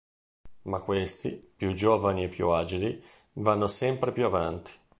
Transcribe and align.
Ma 0.63 0.79
questi, 0.79 1.29
più 1.31 1.73
giovani 1.75 2.23
e 2.23 2.27
più 2.27 2.49
agili, 2.49 3.03
vanno 3.33 3.67
sempre 3.67 4.11
più 4.11 4.25
avanti. 4.25 4.71